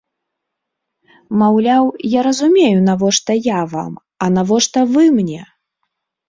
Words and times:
Маўляў, 1.41 1.85
я 2.13 2.23
разумею, 2.27 2.79
навошта 2.89 3.31
я 3.49 3.61
вам, 3.75 3.93
а 4.25 4.31
навошта 4.39 4.79
вы 4.97 5.03
мне? 5.21 5.41